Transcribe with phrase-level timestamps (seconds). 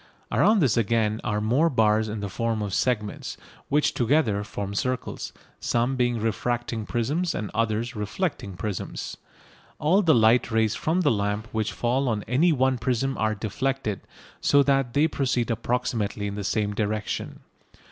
[0.31, 3.37] Around this again are more bars in the form of segments,
[3.69, 9.17] which together form circles, some being refracting prisms and others reflecting prisms.
[9.77, 14.01] All the light rays from the lamp which fall on any one prism are deflected,
[14.41, 17.41] so that they proceed approximately in the same direction.